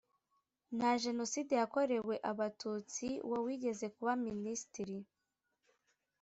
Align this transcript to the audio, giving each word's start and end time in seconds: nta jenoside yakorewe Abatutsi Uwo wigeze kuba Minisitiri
nta 0.75 0.91
jenoside 1.03 1.53
yakorewe 1.61 2.15
Abatutsi 2.31 3.07
Uwo 3.25 3.37
wigeze 3.45 3.85
kuba 3.95 4.11
Minisitiri 4.25 4.97